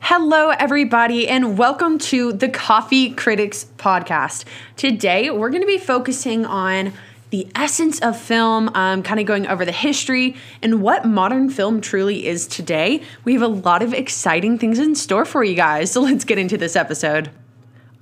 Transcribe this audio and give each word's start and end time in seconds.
Hello, 0.00 0.50
everybody, 0.50 1.26
and 1.26 1.56
welcome 1.56 1.98
to 1.98 2.32
the 2.32 2.48
Coffee 2.48 3.10
Critics 3.10 3.66
Podcast. 3.78 4.44
Today, 4.76 5.30
we're 5.30 5.48
going 5.48 5.62
to 5.62 5.66
be 5.66 5.78
focusing 5.78 6.44
on 6.44 6.92
the 7.30 7.48
essence 7.54 7.98
of 8.00 8.16
film, 8.16 8.70
um, 8.74 9.02
kind 9.02 9.18
of 9.18 9.26
going 9.26 9.46
over 9.46 9.64
the 9.64 9.72
history 9.72 10.36
and 10.62 10.82
what 10.82 11.06
modern 11.06 11.48
film 11.48 11.80
truly 11.80 12.26
is 12.26 12.46
today. 12.46 13.02
We 13.24 13.32
have 13.32 13.42
a 13.42 13.48
lot 13.48 13.82
of 13.82 13.94
exciting 13.94 14.58
things 14.58 14.78
in 14.78 14.94
store 14.94 15.24
for 15.24 15.42
you 15.42 15.56
guys, 15.56 15.90
so 15.92 16.00
let's 16.02 16.24
get 16.24 16.38
into 16.38 16.58
this 16.58 16.76
episode. 16.76 17.30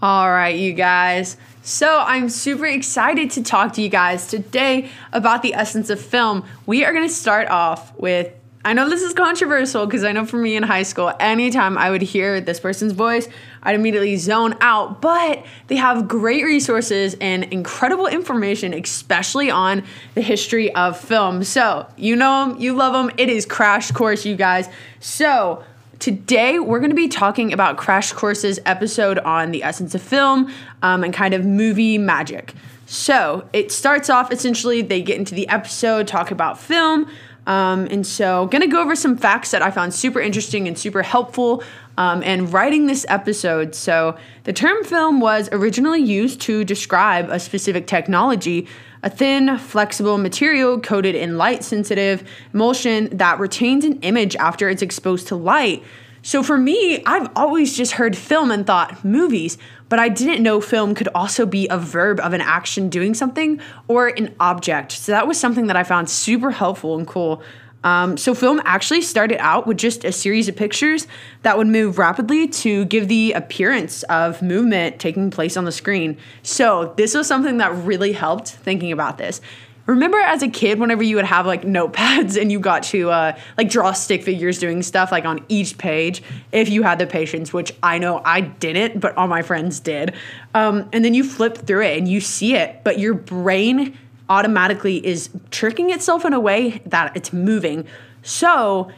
All 0.02 0.30
right, 0.30 0.58
you 0.58 0.72
guys. 0.72 1.36
So, 1.62 2.00
I'm 2.00 2.28
super 2.28 2.66
excited 2.66 3.30
to 3.30 3.42
talk 3.42 3.72
to 3.74 3.82
you 3.82 3.88
guys 3.88 4.26
today 4.26 4.90
about 5.12 5.42
the 5.42 5.54
essence 5.54 5.88
of 5.90 6.00
film. 6.00 6.44
We 6.66 6.84
are 6.84 6.92
going 6.92 7.08
to 7.08 7.14
start 7.14 7.48
off 7.48 7.96
with 7.96 8.34
I 8.66 8.72
know 8.72 8.88
this 8.88 9.02
is 9.02 9.12
controversial 9.12 9.84
because 9.84 10.04
I 10.04 10.12
know 10.12 10.24
for 10.24 10.38
me 10.38 10.56
in 10.56 10.62
high 10.62 10.84
school, 10.84 11.12
anytime 11.20 11.76
I 11.76 11.90
would 11.90 12.00
hear 12.00 12.40
this 12.40 12.58
person's 12.58 12.92
voice, 12.92 13.28
I'd 13.62 13.74
immediately 13.74 14.16
zone 14.16 14.56
out. 14.62 15.02
But 15.02 15.44
they 15.66 15.76
have 15.76 16.08
great 16.08 16.44
resources 16.44 17.14
and 17.20 17.44
incredible 17.44 18.06
information, 18.06 18.72
especially 18.72 19.50
on 19.50 19.84
the 20.14 20.22
history 20.22 20.74
of 20.74 20.98
film. 20.98 21.44
So, 21.44 21.86
you 21.98 22.16
know 22.16 22.46
them, 22.46 22.60
you 22.60 22.74
love 22.74 22.94
them. 22.94 23.14
It 23.18 23.28
is 23.28 23.44
Crash 23.44 23.90
Course, 23.90 24.24
you 24.24 24.34
guys. 24.34 24.68
So, 24.98 25.62
Today, 26.00 26.58
we're 26.58 26.80
going 26.80 26.90
to 26.90 26.96
be 26.96 27.08
talking 27.08 27.52
about 27.52 27.78
Crash 27.78 28.12
Course's 28.12 28.60
episode 28.66 29.18
on 29.20 29.52
the 29.52 29.62
essence 29.62 29.94
of 29.94 30.02
film 30.02 30.52
um, 30.82 31.02
and 31.02 31.14
kind 31.14 31.32
of 31.32 31.46
movie 31.46 31.96
magic. 31.96 32.52
So, 32.84 33.48
it 33.54 33.72
starts 33.72 34.10
off 34.10 34.30
essentially, 34.30 34.82
they 34.82 35.00
get 35.00 35.18
into 35.18 35.34
the 35.34 35.48
episode, 35.48 36.06
talk 36.06 36.30
about 36.30 36.58
film, 36.58 37.08
um, 37.46 37.86
and 37.90 38.06
so, 38.06 38.46
gonna 38.46 38.66
go 38.66 38.80
over 38.80 38.96
some 38.96 39.16
facts 39.16 39.50
that 39.50 39.62
I 39.62 39.70
found 39.70 39.92
super 39.92 40.20
interesting 40.20 40.66
and 40.66 40.78
super 40.78 41.02
helpful 41.02 41.62
um, 41.98 42.22
in 42.22 42.50
writing 42.50 42.86
this 42.86 43.04
episode. 43.08 43.74
So, 43.74 44.16
the 44.44 44.52
term 44.52 44.84
film 44.84 45.20
was 45.20 45.48
originally 45.52 46.02
used 46.02 46.40
to 46.42 46.64
describe 46.64 47.28
a 47.28 47.38
specific 47.38 47.86
technology, 47.86 48.66
a 49.02 49.10
thin, 49.10 49.58
flexible 49.58 50.16
material 50.16 50.80
coated 50.80 51.14
in 51.14 51.36
light 51.36 51.62
sensitive 51.62 52.26
emulsion 52.54 53.14
that 53.16 53.38
retains 53.38 53.84
an 53.84 54.00
image 54.00 54.34
after 54.36 54.68
it's 54.70 54.82
exposed 54.82 55.28
to 55.28 55.36
light. 55.36 55.82
So, 56.24 56.42
for 56.42 56.56
me, 56.56 57.04
I've 57.04 57.28
always 57.36 57.76
just 57.76 57.92
heard 57.92 58.16
film 58.16 58.50
and 58.50 58.66
thought 58.66 59.04
movies, 59.04 59.58
but 59.90 59.98
I 59.98 60.08
didn't 60.08 60.42
know 60.42 60.58
film 60.58 60.94
could 60.94 61.08
also 61.14 61.44
be 61.44 61.68
a 61.68 61.76
verb 61.76 62.18
of 62.18 62.32
an 62.32 62.40
action 62.40 62.88
doing 62.88 63.12
something 63.12 63.60
or 63.88 64.08
an 64.08 64.34
object. 64.40 64.92
So 64.92 65.12
that 65.12 65.28
was 65.28 65.38
something 65.38 65.66
that 65.66 65.76
I 65.76 65.84
found 65.84 66.08
super 66.08 66.50
helpful 66.50 66.96
and 66.96 67.06
cool. 67.06 67.42
Um, 67.84 68.16
so, 68.16 68.34
film 68.34 68.62
actually 68.64 69.02
started 69.02 69.38
out 69.38 69.66
with 69.66 69.76
just 69.76 70.02
a 70.02 70.12
series 70.12 70.48
of 70.48 70.56
pictures 70.56 71.06
that 71.42 71.58
would 71.58 71.66
move 71.66 71.98
rapidly 71.98 72.48
to 72.48 72.86
give 72.86 73.08
the 73.08 73.34
appearance 73.34 74.02
of 74.04 74.40
movement 74.40 74.98
taking 74.98 75.30
place 75.30 75.58
on 75.58 75.66
the 75.66 75.72
screen. 75.72 76.16
So, 76.42 76.94
this 76.96 77.14
was 77.14 77.26
something 77.26 77.58
that 77.58 77.74
really 77.74 78.12
helped 78.12 78.48
thinking 78.48 78.92
about 78.92 79.18
this. 79.18 79.42
Remember 79.86 80.18
as 80.18 80.42
a 80.42 80.48
kid, 80.48 80.78
whenever 80.78 81.02
you 81.02 81.16
would 81.16 81.24
have 81.26 81.46
like 81.46 81.62
notepads 81.62 82.36
and 82.40 82.50
you 82.50 82.58
got 82.58 82.84
to 82.84 83.10
uh, 83.10 83.38
like 83.58 83.68
draw 83.68 83.92
stick 83.92 84.22
figures 84.22 84.58
doing 84.58 84.82
stuff 84.82 85.12
like 85.12 85.24
on 85.24 85.44
each 85.48 85.76
page, 85.78 86.22
if 86.52 86.68
you 86.68 86.82
had 86.82 86.98
the 86.98 87.06
patience, 87.06 87.52
which 87.52 87.72
I 87.82 87.98
know 87.98 88.22
I 88.24 88.40
didn't, 88.40 89.00
but 89.00 89.16
all 89.16 89.28
my 89.28 89.42
friends 89.42 89.80
did. 89.80 90.14
Um, 90.54 90.88
and 90.92 91.04
then 91.04 91.14
you 91.14 91.24
flip 91.24 91.58
through 91.58 91.82
it 91.82 91.98
and 91.98 92.08
you 92.08 92.20
see 92.20 92.54
it, 92.54 92.82
but 92.84 92.98
your 92.98 93.14
brain 93.14 93.98
automatically 94.28 95.04
is 95.04 95.28
tricking 95.50 95.90
itself 95.90 96.24
in 96.24 96.32
a 96.32 96.40
way 96.40 96.80
that 96.86 97.14
it's 97.16 97.32
moving. 97.32 97.86
So 98.22 98.90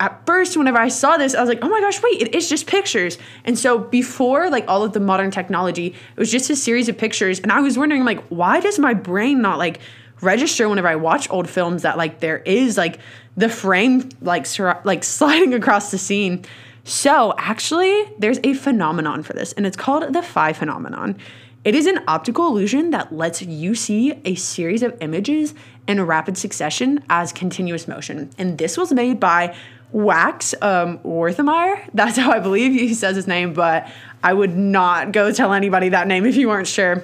at 0.00 0.24
first 0.26 0.56
whenever 0.56 0.78
i 0.78 0.88
saw 0.88 1.16
this 1.16 1.34
i 1.34 1.40
was 1.40 1.48
like 1.48 1.58
oh 1.62 1.68
my 1.68 1.80
gosh 1.80 2.00
wait 2.02 2.22
it 2.22 2.34
is 2.34 2.48
just 2.48 2.66
pictures 2.66 3.18
and 3.44 3.58
so 3.58 3.78
before 3.78 4.48
like 4.48 4.64
all 4.68 4.84
of 4.84 4.92
the 4.92 5.00
modern 5.00 5.30
technology 5.30 5.88
it 5.88 6.18
was 6.18 6.30
just 6.30 6.48
a 6.50 6.56
series 6.56 6.88
of 6.88 6.96
pictures 6.96 7.40
and 7.40 7.50
i 7.50 7.60
was 7.60 7.76
wondering 7.76 8.04
like 8.04 8.20
why 8.28 8.60
does 8.60 8.78
my 8.78 8.94
brain 8.94 9.42
not 9.42 9.58
like 9.58 9.80
register 10.20 10.68
whenever 10.68 10.88
I 10.88 10.96
watch 10.96 11.30
old 11.30 11.48
films 11.48 11.82
that 11.82 11.96
like 11.96 12.20
there 12.20 12.38
is 12.38 12.76
like 12.76 12.98
the 13.36 13.48
frame 13.48 14.08
like 14.20 14.46
sur- 14.46 14.80
like 14.84 15.04
sliding 15.16 15.54
across 15.54 15.90
the 15.90 15.98
scene. 15.98 16.44
So, 16.84 17.34
actually, 17.36 18.04
there's 18.18 18.40
a 18.42 18.54
phenomenon 18.54 19.22
for 19.22 19.34
this, 19.34 19.52
and 19.52 19.66
it's 19.66 19.76
called 19.76 20.14
the 20.14 20.22
phi 20.22 20.54
phenomenon. 20.54 21.18
It 21.64 21.74
is 21.74 21.86
an 21.86 22.00
optical 22.08 22.46
illusion 22.46 22.92
that 22.92 23.12
lets 23.12 23.42
you 23.42 23.74
see 23.74 24.18
a 24.24 24.36
series 24.36 24.82
of 24.82 24.96
images 25.02 25.52
in 25.86 26.00
rapid 26.02 26.38
succession 26.38 27.04
as 27.10 27.30
continuous 27.30 27.86
motion. 27.86 28.30
And 28.38 28.56
this 28.56 28.78
was 28.78 28.90
made 28.90 29.20
by 29.20 29.54
Max 29.92 30.54
um, 30.62 30.98
Wertheimer. 31.00 31.82
That's 31.92 32.16
how 32.16 32.30
I 32.30 32.38
believe 32.38 32.72
he 32.72 32.94
says 32.94 33.16
his 33.16 33.26
name, 33.26 33.52
but 33.52 33.86
I 34.22 34.32
would 34.32 34.56
not 34.56 35.12
go 35.12 35.32
tell 35.32 35.52
anybody 35.52 35.90
that 35.90 36.06
name 36.06 36.24
if 36.24 36.36
you 36.36 36.48
weren't 36.48 36.68
sure. 36.68 37.02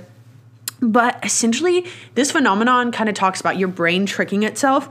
But 0.85 1.19
essentially, 1.25 1.87
this 2.15 2.31
phenomenon 2.31 2.93
kind 2.93 3.09
of 3.09 3.15
talks 3.15 3.41
about 3.41 3.57
your 3.57 3.69
brain 3.69 4.05
tricking 4.05 4.43
itself. 4.43 4.89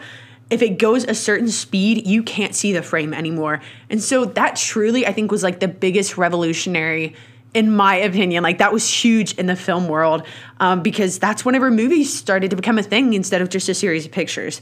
If 0.49 0.61
it 0.61 0.79
goes 0.79 1.03
a 1.03 1.13
certain 1.13 1.49
speed, 1.49 2.07
you 2.07 2.23
can't 2.23 2.55
see 2.55 2.73
the 2.73 2.81
frame 2.81 3.13
anymore. 3.13 3.61
And 3.89 4.01
so 4.01 4.25
that 4.25 4.55
truly, 4.55 5.05
I 5.05 5.13
think, 5.13 5.31
was 5.31 5.43
like 5.43 5.59
the 5.59 5.67
biggest 5.67 6.17
revolutionary 6.17 7.15
in 7.53 7.69
my 7.71 7.95
opinion. 7.95 8.41
Like 8.41 8.57
that 8.57 8.73
was 8.73 8.89
huge 8.89 9.33
in 9.35 9.45
the 9.45 9.55
film 9.55 9.87
world 9.87 10.25
um, 10.59 10.81
because 10.81 11.19
that's 11.19 11.45
whenever 11.45 11.69
movies 11.69 12.11
started 12.11 12.49
to 12.49 12.55
become 12.55 12.79
a 12.79 12.83
thing 12.83 13.13
instead 13.13 13.41
of 13.41 13.49
just 13.49 13.69
a 13.69 13.75
series 13.75 14.05
of 14.05 14.11
pictures. 14.11 14.61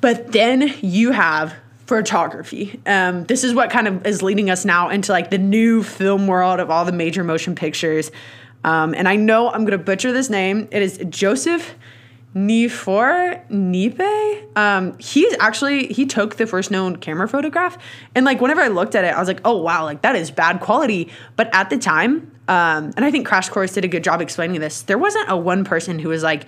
But 0.00 0.32
then 0.32 0.74
you 0.80 1.12
have 1.12 1.54
photography. 1.86 2.80
Um, 2.86 3.24
this 3.24 3.44
is 3.44 3.54
what 3.54 3.70
kind 3.70 3.86
of 3.86 4.06
is 4.06 4.22
leading 4.22 4.48
us 4.48 4.64
now 4.64 4.88
into 4.88 5.12
like 5.12 5.30
the 5.30 5.38
new 5.38 5.82
film 5.82 6.26
world 6.26 6.58
of 6.58 6.70
all 6.70 6.86
the 6.86 6.92
major 6.92 7.22
motion 7.22 7.54
pictures. 7.54 8.10
Um, 8.64 8.94
and 8.94 9.08
I 9.08 9.16
know 9.16 9.50
I'm 9.50 9.64
going 9.64 9.78
to 9.78 9.84
butcher 9.84 10.12
this 10.12 10.30
name. 10.30 10.68
It 10.70 10.82
is 10.82 10.98
Joseph 11.08 11.74
Nifor 12.34 13.46
Nipe. 13.50 14.56
Um, 14.56 14.96
he's 14.98 15.34
actually 15.38 15.88
he 15.88 16.06
took 16.06 16.36
the 16.36 16.46
first 16.46 16.70
known 16.70 16.96
camera 16.96 17.28
photograph, 17.28 17.76
and 18.14 18.24
like 18.24 18.40
whenever 18.40 18.60
I 18.60 18.68
looked 18.68 18.94
at 18.94 19.04
it, 19.04 19.14
I 19.14 19.18
was 19.18 19.28
like, 19.28 19.40
oh 19.44 19.58
wow, 19.58 19.84
like 19.84 20.02
that 20.02 20.16
is 20.16 20.30
bad 20.30 20.60
quality. 20.60 21.10
But 21.36 21.54
at 21.54 21.70
the 21.70 21.78
time, 21.78 22.32
um, 22.48 22.92
and 22.96 23.04
I 23.04 23.10
think 23.10 23.26
Crash 23.26 23.48
Course 23.48 23.72
did 23.72 23.84
a 23.84 23.88
good 23.88 24.04
job 24.04 24.20
explaining 24.20 24.60
this. 24.60 24.82
There 24.82 24.98
wasn't 24.98 25.30
a 25.30 25.36
one 25.36 25.64
person 25.64 25.98
who 25.98 26.08
was 26.08 26.22
like 26.22 26.46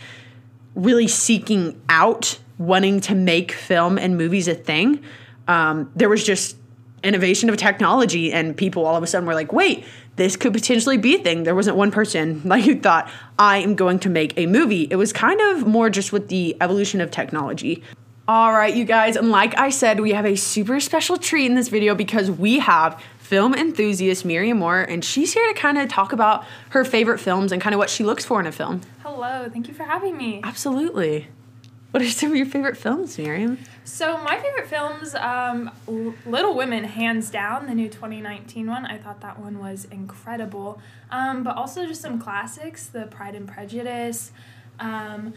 really 0.75 1.09
seeking 1.09 1.81
out 1.89 2.39
wanting 2.59 3.01
to 3.01 3.15
make 3.15 3.53
film 3.53 3.99
and 3.99 4.17
movies 4.17 4.49
a 4.49 4.55
thing. 4.55 5.03
Um, 5.49 5.91
there 5.95 6.09
was 6.09 6.25
just 6.25 6.57
innovation 7.05 7.49
of 7.49 7.57
technology, 7.57 8.33
and 8.33 8.57
people 8.57 8.87
all 8.87 8.97
of 8.97 9.03
a 9.03 9.07
sudden 9.07 9.27
were 9.27 9.35
like, 9.35 9.53
wait, 9.53 9.85
this 10.17 10.37
could 10.37 10.53
potentially 10.53 10.97
be 10.97 11.17
a 11.17 11.19
thing. 11.19 11.45
There 11.45 11.55
wasn't 11.55 11.77
one 11.77 11.91
person 11.91 12.43
like 12.45 12.65
who 12.65 12.79
thought, 12.79 13.11
I 13.39 13.59
am 13.59 13.75
going 13.75 13.99
to 14.01 14.11
make 14.11 14.37
a 14.37 14.47
movie. 14.47 14.89
It 14.91 14.97
was 14.97 15.13
kind 15.13 15.41
of 15.41 15.67
more 15.67 15.91
just 15.91 16.13
with 16.13 16.29
the 16.29 16.57
evolution 16.61 17.01
of 17.01 17.11
technology. 17.11 17.83
All 18.27 18.53
right, 18.53 18.75
you 18.75 18.87
guys, 18.87 19.17
and 19.17 19.31
like 19.31 19.59
I 19.59 19.69
said, 19.69 20.01
we 20.01 20.13
have 20.13 20.25
a 20.25 20.35
super 20.35 20.81
special 20.81 21.19
treat 21.19 21.45
in 21.45 21.55
this 21.55 21.69
video 21.69 21.95
because 21.95 22.31
we 22.31 22.59
have 22.59 23.03
film 23.19 23.55
enthusiast 23.55 24.25
Miriam 24.25 24.59
Moore, 24.59 24.81
and 24.81 25.05
she's 25.05 25.35
here 25.35 25.47
to 25.47 25.55
kind 25.55 25.77
of 25.77 25.91
talk 25.91 26.13
about 26.13 26.45
her 26.71 26.85
favorite 26.85 27.19
films 27.19 27.53
and 27.53 27.61
kind 27.61 27.75
of 27.75 27.79
what 27.79 27.91
she 27.91 28.03
looks 28.03 28.25
for 28.25 28.41
in 28.41 28.47
a 28.47 28.53
film. 28.53 28.81
Hello, 29.03 29.49
thank 29.53 29.69
you 29.69 29.75
for 29.75 29.85
having 29.85 30.17
me. 30.17 30.41
Absolutely. 30.43 31.29
What 31.95 32.03
are 32.03 32.09
some 32.11 32.33
of 32.33 32.37
your 32.37 32.47
favorite 32.47 32.77
films, 32.77 33.17
Miriam? 33.19 33.57
So 33.85 34.19
my 34.19 34.37
favorite 34.41 34.67
films, 34.67 35.15
um, 35.15 35.71
Little 36.27 36.57
Women, 36.57 36.83
hands 36.83 37.31
down, 37.31 37.69
the 37.69 37.75
new 37.77 37.89
2019 37.89 38.67
one. 38.67 38.85
I 38.85 38.99
thought 38.99 39.21
that 39.21 39.39
one 39.39 39.61
was 39.61 39.85
incredible. 39.93 40.81
Um, 41.13 41.45
but 41.45 41.57
also 41.57 41.87
just 41.87 42.03
some 42.03 42.19
classics, 42.19 42.87
the 42.87 43.07
Pride 43.07 43.37
and 43.37 43.47
Prejudice. 43.47 44.33
Um, 44.81 45.35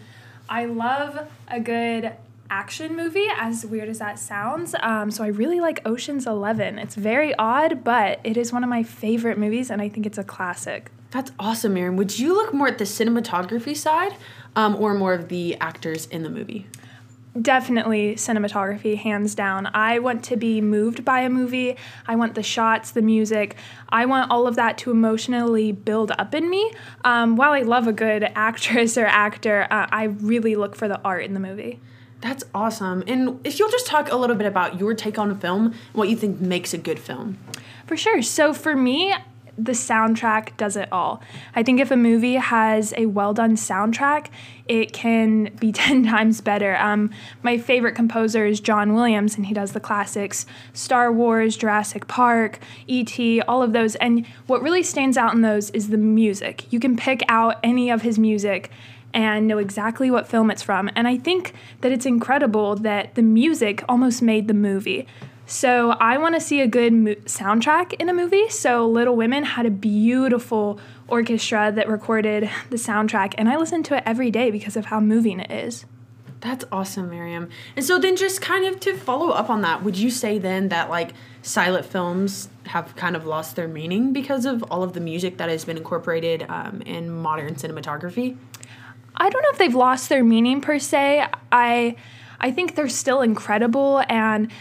I 0.50 0.66
love 0.66 1.28
a 1.48 1.60
good 1.60 2.14
action 2.50 2.96
movie, 2.96 3.28
as 3.38 3.64
weird 3.64 3.88
as 3.88 4.00
that 4.00 4.18
sounds. 4.18 4.74
Um, 4.82 5.12
so 5.12 5.24
I 5.24 5.28
really 5.28 5.60
like 5.60 5.82
Ocean's 5.86 6.26
Eleven. 6.26 6.80
It's 6.80 6.96
very 6.96 7.36
odd, 7.36 7.84
but 7.84 8.20
it 8.24 8.36
is 8.36 8.52
one 8.52 8.64
of 8.64 8.70
my 8.72 8.82
favorite 8.82 9.38
movies, 9.38 9.70
and 9.70 9.80
I 9.80 9.90
think 9.90 10.08
it's 10.08 10.18
a 10.18 10.24
classic. 10.24 10.90
That's 11.12 11.32
awesome, 11.40 11.74
Miriam. 11.74 11.96
Would 11.98 12.20
you 12.20 12.34
look 12.34 12.54
more 12.54 12.68
at 12.68 12.80
the 12.80 12.84
cinematography 12.84 13.78
side 13.78 14.14
um, 14.58 14.76
or 14.76 14.94
more 14.94 15.14
of 15.14 15.30
the 15.30 15.56
actors 15.62 16.08
in 16.08 16.24
the 16.24 16.30
movie? 16.30 16.68
Definitely 17.40 18.16
cinematography, 18.16 18.98
hands 18.98 19.36
down. 19.36 19.70
I 19.74 20.00
want 20.00 20.24
to 20.26 20.36
be 20.36 20.60
moved 20.60 21.06
by 21.06 21.20
a 21.20 21.30
movie. 21.30 21.78
I 22.08 22.16
want 22.16 22.34
the 22.34 22.42
shots, 22.42 22.90
the 22.92 23.04
music. 23.04 23.56
I 23.90 24.08
want 24.08 24.32
all 24.32 24.48
of 24.48 24.56
that 24.56 24.80
to 24.80 24.92
emotionally 24.92 25.72
build 25.72 26.12
up 26.18 26.34
in 26.34 26.50
me. 26.50 26.72
Um, 27.06 27.36
while 27.36 27.52
I 27.52 27.62
love 27.62 27.88
a 27.88 27.94
good 27.94 28.24
actress 28.36 28.98
or 28.98 29.06
actor, 29.06 29.68
uh, 29.70 29.86
I 29.92 30.06
really 30.06 30.56
look 30.56 30.76
for 30.76 30.88
the 30.88 31.00
art 31.04 31.24
in 31.26 31.36
the 31.36 31.40
movie. 31.40 31.80
That's 32.22 32.44
awesome. 32.56 33.04
And 33.06 33.40
if 33.46 33.60
you'll 33.60 33.70
just 33.70 33.86
talk 33.86 34.12
a 34.12 34.16
little 34.16 34.36
bit 34.36 34.48
about 34.48 34.80
your 34.80 34.96
take 34.96 35.20
on 35.20 35.30
a 35.30 35.36
film, 35.36 35.76
what 35.94 36.10
you 36.10 36.16
think 36.16 36.42
makes 36.42 36.74
a 36.74 36.80
good 36.80 36.98
film. 36.98 37.38
For 37.86 37.96
sure. 37.96 38.24
So 38.24 38.52
for 38.52 38.76
me, 38.76 39.14
the 39.58 39.72
soundtrack 39.72 40.56
does 40.58 40.76
it 40.76 40.88
all. 40.92 41.22
I 41.56 41.64
think 41.64 41.80
if 41.80 41.90
a 41.90 41.98
movie 41.98 42.36
has 42.36 42.94
a 42.96 43.08
well 43.08 43.34
done 43.34 43.56
soundtrack, 43.56 44.28
it 44.68 44.94
can 44.94 45.52
be 45.60 45.72
10 45.74 46.06
times 46.06 46.42
better. 46.42 46.76
Um, 46.78 47.10
my 47.42 47.58
favorite 47.58 47.96
composer 47.96 48.46
is 48.46 48.60
John 48.60 48.94
Williams, 48.94 49.36
and 49.36 49.48
he 49.48 49.54
does 49.54 49.72
the 49.72 49.80
classics 49.80 50.46
Star 50.74 51.12
Wars, 51.12 51.58
Jurassic 51.58 52.08
Park, 52.08 52.60
E.T., 52.88 53.42
all 53.42 53.64
of 53.64 53.74
those. 53.74 53.96
And 53.96 54.26
what 54.46 54.62
really 54.62 54.84
stands 54.84 55.18
out 55.18 55.34
in 55.34 55.42
those 55.42 55.70
is 55.72 55.90
the 55.90 55.98
music. 55.98 56.72
You 56.72 56.80
can 56.80 56.96
pick 56.96 57.24
out 57.28 57.58
any 57.64 57.90
of 57.90 58.04
his 58.04 58.20
music 58.20 58.72
and 59.14 59.48
know 59.48 59.58
exactly 59.58 60.12
what 60.12 60.28
film 60.28 60.52
it's 60.52 60.62
from. 60.62 60.90
And 60.96 61.08
I 61.08 61.18
think 61.18 61.54
that 61.82 61.92
it's 61.92 62.06
incredible 62.06 62.76
that 62.76 63.16
the 63.16 63.24
music 63.24 63.84
almost 63.90 64.22
made 64.22 64.48
the 64.48 64.54
movie. 64.54 65.08
So 65.48 65.92
I 65.92 66.18
want 66.18 66.36
to 66.36 66.42
see 66.42 66.60
a 66.60 66.68
good 66.68 66.92
mo- 66.92 67.16
soundtrack 67.26 67.94
in 67.94 68.10
a 68.10 68.14
movie. 68.14 68.50
So 68.50 68.86
Little 68.86 69.16
Women 69.16 69.44
had 69.44 69.66
a 69.66 69.72
beautiful 69.72 70.78
orchestra 71.08 71.72
that 71.72 71.88
recorded 71.88 72.50
the 72.70 72.76
soundtrack, 72.76 73.34
and 73.38 73.48
I 73.48 73.56
listen 73.56 73.82
to 73.84 73.96
it 73.96 74.04
every 74.06 74.30
day 74.30 74.52
because 74.52 74.76
of 74.76 74.86
how 74.86 75.00
moving 75.00 75.40
it 75.40 75.50
is. 75.50 75.86
That's 76.42 76.66
awesome, 76.70 77.10
Miriam. 77.10 77.50
And 77.78 77.86
so 77.86 77.98
then 77.98 78.18
just 78.18 78.42
kind 78.42 78.66
of 78.66 78.82
to 78.82 78.96
follow 78.96 79.30
up 79.30 79.50
on 79.50 79.62
that, 79.62 79.84
would 79.84 79.98
you 79.98 80.12
say 80.12 80.38
then 80.38 80.68
that 80.68 80.90
like 80.90 81.14
silent 81.42 81.86
films 81.86 82.50
have 82.66 82.94
kind 82.98 83.16
of 83.16 83.26
lost 83.26 83.56
their 83.56 83.70
meaning 83.70 84.12
because 84.12 84.46
of 84.46 84.64
all 84.64 84.84
of 84.84 84.92
the 84.92 85.00
music 85.00 85.38
that 85.38 85.48
has 85.48 85.64
been 85.64 85.78
incorporated 85.78 86.46
um, 86.50 86.82
in 86.82 87.10
modern 87.10 87.56
cinematography? 87.56 88.36
I 89.16 89.30
don't 89.30 89.42
know 89.42 89.50
if 89.50 89.58
they've 89.58 89.74
lost 89.74 90.10
their 90.10 90.26
meaning 90.26 90.60
per 90.60 90.78
se. 90.78 91.26
I 91.52 91.96
I 92.40 92.52
think 92.52 92.76
they're 92.76 92.90
still 92.90 93.22
incredible 93.22 94.04
and 94.08 94.52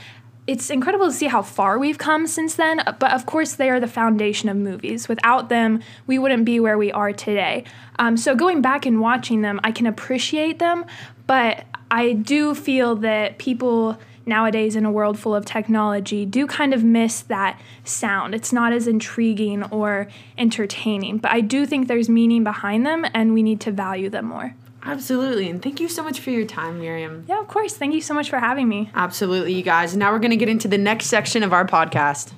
it's 0.46 0.70
incredible 0.70 1.06
to 1.06 1.12
see 1.12 1.26
how 1.26 1.42
far 1.42 1.78
we've 1.78 1.98
come 1.98 2.26
since 2.26 2.54
then, 2.54 2.82
but 2.98 3.12
of 3.12 3.26
course, 3.26 3.54
they 3.54 3.68
are 3.68 3.80
the 3.80 3.88
foundation 3.88 4.48
of 4.48 4.56
movies. 4.56 5.08
Without 5.08 5.48
them, 5.48 5.82
we 6.06 6.18
wouldn't 6.18 6.44
be 6.44 6.60
where 6.60 6.78
we 6.78 6.92
are 6.92 7.12
today. 7.12 7.64
Um, 7.98 8.16
so, 8.16 8.34
going 8.34 8.62
back 8.62 8.86
and 8.86 9.00
watching 9.00 9.42
them, 9.42 9.60
I 9.64 9.72
can 9.72 9.86
appreciate 9.86 10.58
them, 10.58 10.84
but 11.26 11.64
I 11.90 12.12
do 12.12 12.54
feel 12.54 12.94
that 12.96 13.38
people 13.38 13.98
nowadays 14.26 14.74
in 14.76 14.84
a 14.84 14.90
world 14.90 15.18
full 15.18 15.34
of 15.34 15.44
technology 15.44 16.26
do 16.26 16.46
kind 16.46 16.74
of 16.74 16.82
miss 16.82 17.22
that 17.22 17.60
sound. 17.84 18.34
It's 18.34 18.52
not 18.52 18.72
as 18.72 18.88
intriguing 18.88 19.62
or 19.64 20.08
entertaining, 20.36 21.18
but 21.18 21.30
I 21.30 21.40
do 21.40 21.64
think 21.64 21.86
there's 21.86 22.08
meaning 22.08 22.42
behind 22.42 22.84
them 22.84 23.06
and 23.14 23.32
we 23.32 23.42
need 23.42 23.60
to 23.62 23.70
value 23.70 24.10
them 24.10 24.26
more. 24.26 24.54
Absolutely. 24.86 25.50
And 25.50 25.60
thank 25.62 25.80
you 25.80 25.88
so 25.88 26.02
much 26.02 26.20
for 26.20 26.30
your 26.30 26.46
time, 26.46 26.80
Miriam. 26.80 27.24
Yeah, 27.28 27.40
of 27.40 27.48
course. 27.48 27.76
Thank 27.76 27.94
you 27.94 28.00
so 28.00 28.14
much 28.14 28.30
for 28.30 28.38
having 28.38 28.68
me. 28.68 28.90
Absolutely, 28.94 29.52
you 29.52 29.62
guys. 29.62 29.96
Now 29.96 30.12
we're 30.12 30.20
going 30.20 30.30
to 30.30 30.36
get 30.36 30.48
into 30.48 30.68
the 30.68 30.78
next 30.78 31.06
section 31.06 31.42
of 31.42 31.52
our 31.52 31.66
podcast. 31.66 32.32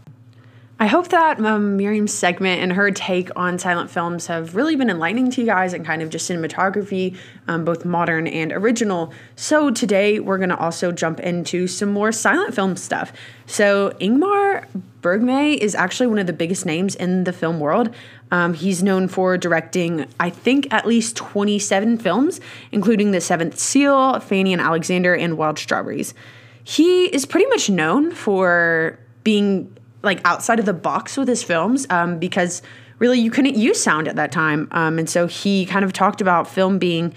I 0.80 0.86
hope 0.86 1.08
that 1.08 1.40
um, 1.40 1.76
Miriam's 1.76 2.14
segment 2.14 2.62
and 2.62 2.72
her 2.74 2.92
take 2.92 3.30
on 3.34 3.58
silent 3.58 3.90
films 3.90 4.28
have 4.28 4.54
really 4.54 4.76
been 4.76 4.90
enlightening 4.90 5.28
to 5.32 5.40
you 5.40 5.46
guys 5.46 5.72
and 5.72 5.84
kind 5.84 6.02
of 6.02 6.08
just 6.08 6.30
cinematography, 6.30 7.16
um, 7.48 7.64
both 7.64 7.84
modern 7.84 8.28
and 8.28 8.52
original. 8.52 9.12
So 9.34 9.72
today 9.72 10.20
we're 10.20 10.38
going 10.38 10.50
to 10.50 10.56
also 10.56 10.92
jump 10.92 11.18
into 11.18 11.66
some 11.66 11.92
more 11.92 12.12
silent 12.12 12.54
film 12.54 12.76
stuff. 12.76 13.12
So 13.46 13.90
Ingmar 14.00 14.66
Bergman 15.00 15.54
is 15.54 15.74
actually 15.74 16.06
one 16.06 16.20
of 16.20 16.28
the 16.28 16.32
biggest 16.32 16.64
names 16.64 16.94
in 16.94 17.24
the 17.24 17.32
film 17.32 17.58
world. 17.58 17.92
Um, 18.30 18.54
he's 18.54 18.80
known 18.80 19.08
for 19.08 19.36
directing, 19.36 20.06
I 20.20 20.30
think, 20.30 20.72
at 20.72 20.86
least 20.86 21.16
27 21.16 21.98
films, 21.98 22.40
including 22.70 23.10
The 23.10 23.20
Seventh 23.20 23.58
Seal, 23.58 24.20
Fanny 24.20 24.52
and 24.52 24.62
Alexander, 24.62 25.12
and 25.16 25.36
Wild 25.36 25.58
Strawberries. 25.58 26.14
He 26.62 27.06
is 27.06 27.26
pretty 27.26 27.46
much 27.46 27.68
known 27.68 28.12
for 28.12 28.98
being 29.24 29.74
like 30.02 30.20
outside 30.24 30.58
of 30.58 30.66
the 30.66 30.72
box 30.72 31.16
with 31.16 31.28
his 31.28 31.42
films 31.42 31.86
um, 31.90 32.18
because 32.18 32.62
really 32.98 33.18
you 33.18 33.30
couldn't 33.30 33.56
use 33.56 33.82
sound 33.82 34.08
at 34.08 34.16
that 34.16 34.32
time. 34.32 34.68
Um, 34.70 34.98
and 34.98 35.08
so 35.08 35.26
he 35.26 35.66
kind 35.66 35.84
of 35.84 35.92
talked 35.92 36.20
about 36.20 36.48
film 36.48 36.78
being 36.78 37.14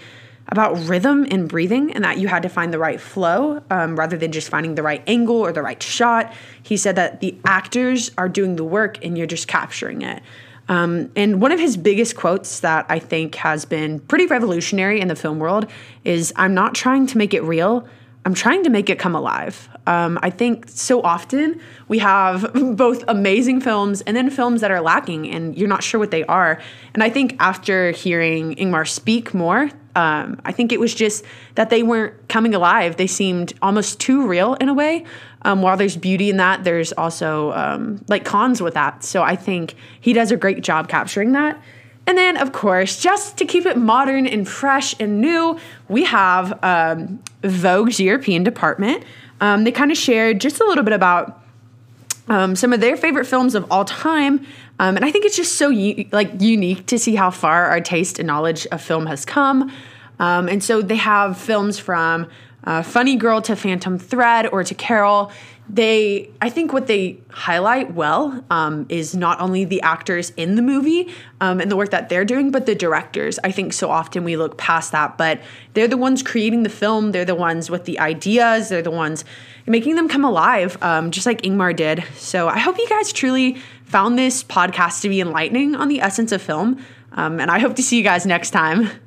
about 0.48 0.76
rhythm 0.86 1.26
and 1.30 1.48
breathing 1.48 1.92
and 1.92 2.04
that 2.04 2.18
you 2.18 2.28
had 2.28 2.42
to 2.42 2.48
find 2.48 2.72
the 2.72 2.78
right 2.78 3.00
flow 3.00 3.62
um, 3.70 3.98
rather 3.98 4.18
than 4.18 4.32
just 4.32 4.48
finding 4.48 4.74
the 4.74 4.82
right 4.82 5.02
angle 5.06 5.36
or 5.36 5.52
the 5.52 5.62
right 5.62 5.82
shot. 5.82 6.32
He 6.62 6.76
said 6.76 6.96
that 6.96 7.20
the 7.20 7.36
actors 7.44 8.10
are 8.18 8.28
doing 8.28 8.56
the 8.56 8.64
work 8.64 9.02
and 9.04 9.16
you're 9.16 9.26
just 9.26 9.48
capturing 9.48 10.02
it. 10.02 10.22
Um, 10.68 11.10
and 11.16 11.40
one 11.40 11.52
of 11.52 11.60
his 11.60 11.76
biggest 11.76 12.16
quotes 12.16 12.60
that 12.60 12.86
I 12.88 12.98
think 12.98 13.34
has 13.36 13.64
been 13.64 14.00
pretty 14.00 14.26
revolutionary 14.26 15.00
in 15.00 15.08
the 15.08 15.16
film 15.16 15.38
world 15.38 15.66
is 16.04 16.32
I'm 16.36 16.54
not 16.54 16.74
trying 16.74 17.06
to 17.08 17.18
make 17.18 17.34
it 17.34 17.42
real, 17.42 17.86
I'm 18.24 18.34
trying 18.34 18.62
to 18.64 18.70
make 18.70 18.88
it 18.88 18.98
come 18.98 19.14
alive. 19.14 19.68
Um, 19.86 20.18
I 20.22 20.30
think 20.30 20.68
so 20.68 21.02
often 21.02 21.60
we 21.88 21.98
have 21.98 22.52
both 22.76 23.04
amazing 23.08 23.60
films 23.60 24.00
and 24.02 24.16
then 24.16 24.30
films 24.30 24.60
that 24.60 24.70
are 24.70 24.80
lacking, 24.80 25.28
and 25.28 25.56
you're 25.56 25.68
not 25.68 25.82
sure 25.82 25.98
what 25.98 26.10
they 26.10 26.24
are. 26.24 26.60
And 26.94 27.02
I 27.02 27.10
think 27.10 27.36
after 27.40 27.90
hearing 27.90 28.54
Ingmar 28.56 28.88
speak 28.88 29.34
more, 29.34 29.70
um, 29.94 30.40
I 30.44 30.52
think 30.52 30.72
it 30.72 30.80
was 30.80 30.94
just 30.94 31.24
that 31.54 31.70
they 31.70 31.82
weren't 31.82 32.28
coming 32.28 32.54
alive. 32.54 32.96
They 32.96 33.06
seemed 33.06 33.52
almost 33.60 34.00
too 34.00 34.26
real 34.26 34.54
in 34.54 34.68
a 34.68 34.74
way. 34.74 35.04
Um, 35.42 35.60
while 35.60 35.76
there's 35.76 35.96
beauty 35.96 36.30
in 36.30 36.38
that, 36.38 36.64
there's 36.64 36.92
also 36.92 37.52
um, 37.52 38.02
like 38.08 38.24
cons 38.24 38.62
with 38.62 38.74
that. 38.74 39.04
So 39.04 39.22
I 39.22 39.36
think 39.36 39.74
he 40.00 40.12
does 40.12 40.30
a 40.30 40.36
great 40.36 40.62
job 40.62 40.88
capturing 40.88 41.32
that. 41.32 41.60
And 42.06 42.18
then, 42.18 42.36
of 42.36 42.52
course, 42.52 43.00
just 43.00 43.36
to 43.38 43.44
keep 43.44 43.64
it 43.64 43.76
modern 43.76 44.26
and 44.26 44.48
fresh 44.48 44.94
and 44.98 45.20
new, 45.20 45.58
we 45.88 46.04
have 46.04 46.58
um, 46.64 47.22
Vogue's 47.42 48.00
European 48.00 48.42
department. 48.42 49.04
Um, 49.42 49.64
they 49.64 49.72
kind 49.72 49.90
of 49.90 49.98
shared 49.98 50.40
just 50.40 50.60
a 50.60 50.64
little 50.64 50.84
bit 50.84 50.92
about 50.92 51.42
um, 52.28 52.54
some 52.54 52.72
of 52.72 52.80
their 52.80 52.96
favorite 52.96 53.26
films 53.26 53.56
of 53.56 53.66
all 53.72 53.84
time. 53.84 54.46
Um, 54.78 54.94
and 54.94 55.04
I 55.04 55.10
think 55.10 55.24
it's 55.24 55.36
just 55.36 55.56
so 55.56 55.68
u- 55.68 56.08
like 56.12 56.30
unique 56.40 56.86
to 56.86 56.98
see 56.98 57.16
how 57.16 57.32
far 57.32 57.66
our 57.66 57.80
taste 57.80 58.20
and 58.20 58.26
knowledge 58.28 58.68
of 58.68 58.80
film 58.80 59.06
has 59.06 59.24
come. 59.24 59.72
Um, 60.20 60.48
and 60.48 60.62
so 60.62 60.80
they 60.80 60.96
have 60.96 61.36
films 61.36 61.76
from 61.80 62.28
uh, 62.64 62.82
Funny 62.82 63.16
Girl 63.16 63.40
to 63.42 63.56
Phantom 63.56 63.98
Thread 63.98 64.46
or 64.46 64.64
to 64.64 64.74
Carol. 64.74 65.32
They 65.68 66.28
i 66.40 66.50
think 66.50 66.72
what 66.72 66.88
they 66.88 67.18
highlight 67.30 67.94
well 67.94 68.44
um, 68.50 68.84
is 68.88 69.14
not 69.14 69.40
only 69.40 69.64
the 69.64 69.80
actors 69.82 70.30
in 70.36 70.56
the 70.56 70.62
movie 70.62 71.14
um, 71.40 71.60
and 71.60 71.70
the 71.70 71.76
work 71.76 71.90
that 71.90 72.08
they're 72.08 72.24
doing 72.24 72.50
but 72.50 72.66
the 72.66 72.74
directors. 72.74 73.38
I 73.44 73.52
think 73.52 73.72
so 73.72 73.88
often 73.88 74.24
we 74.24 74.36
look 74.36 74.58
past 74.58 74.92
that 74.92 75.16
but 75.16 75.40
they're 75.74 75.88
the 75.88 75.96
ones 75.96 76.22
creating 76.22 76.64
the 76.64 76.68
film. 76.68 77.12
They're 77.12 77.24
the 77.24 77.36
ones 77.36 77.70
with 77.70 77.84
the 77.84 78.00
ideas. 78.00 78.68
They're 78.68 78.82
the 78.82 78.90
ones 78.90 79.24
making 79.66 79.94
them 79.94 80.08
come 80.08 80.24
alive 80.24 80.76
um, 80.82 81.10
just 81.12 81.26
like 81.26 81.42
ingmar 81.42 81.74
did. 81.74 82.04
So 82.16 82.48
i 82.48 82.58
hope 82.58 82.76
you 82.78 82.88
guys 82.88 83.12
truly 83.12 83.56
found 83.84 84.18
this 84.18 84.42
podcast 84.42 85.02
to 85.02 85.08
be 85.08 85.20
enlightening 85.20 85.74
on 85.76 85.88
the 85.88 86.00
essence 86.00 86.32
of 86.32 86.42
film 86.42 86.84
um, 87.12 87.38
and 87.40 87.50
i 87.50 87.58
hope 87.58 87.76
to 87.76 87.82
see 87.82 87.98
you 87.98 88.02
guys 88.02 88.26
next 88.26 88.50
time 88.50 88.90